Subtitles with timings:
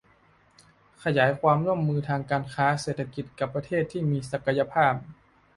[1.03, 4.93] ขยายความร่วมมือทางการค้า เศรษฐกิจกับประเทศที่มีศักยภาพ